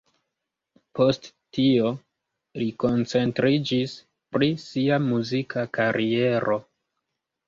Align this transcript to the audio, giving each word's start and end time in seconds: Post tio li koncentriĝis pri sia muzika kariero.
Post 0.99 1.27
tio 1.57 1.89
li 2.61 2.65
koncentriĝis 2.83 3.93
pri 4.37 4.49
sia 4.63 4.97
muzika 5.11 5.67
kariero. 5.79 6.57